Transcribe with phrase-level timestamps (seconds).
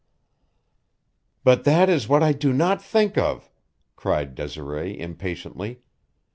[1.43, 3.51] "But that is what I do not think of!"
[3.95, 5.83] cried Desiree impatiently.